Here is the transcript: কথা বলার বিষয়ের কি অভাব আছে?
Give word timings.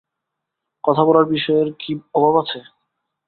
কথা 0.83 1.03
বলার 1.07 1.25
বিষয়ের 1.33 1.69
কি 1.81 1.91
অভাব 2.17 2.33
আছে? 2.43 2.59